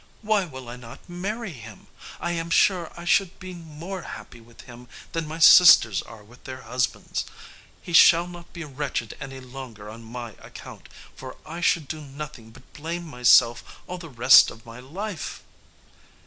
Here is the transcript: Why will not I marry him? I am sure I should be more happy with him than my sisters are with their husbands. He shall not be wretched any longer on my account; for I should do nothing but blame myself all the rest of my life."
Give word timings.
Why 0.23 0.45
will 0.45 0.75
not 0.79 0.97
I 1.07 1.11
marry 1.11 1.51
him? 1.53 1.85
I 2.19 2.31
am 2.31 2.49
sure 2.49 2.91
I 2.99 3.05
should 3.05 3.37
be 3.37 3.53
more 3.53 4.01
happy 4.01 4.41
with 4.41 4.61
him 4.61 4.87
than 5.11 5.27
my 5.27 5.37
sisters 5.37 6.01
are 6.01 6.23
with 6.23 6.43
their 6.45 6.63
husbands. 6.63 7.23
He 7.83 7.93
shall 7.93 8.25
not 8.25 8.51
be 8.51 8.63
wretched 8.63 9.15
any 9.21 9.39
longer 9.39 9.91
on 9.91 10.01
my 10.03 10.31
account; 10.41 10.89
for 11.15 11.37
I 11.45 11.61
should 11.61 11.87
do 11.87 12.01
nothing 12.01 12.49
but 12.49 12.73
blame 12.73 13.03
myself 13.05 13.63
all 13.85 13.99
the 13.99 14.09
rest 14.09 14.49
of 14.49 14.65
my 14.65 14.79
life." 14.79 15.43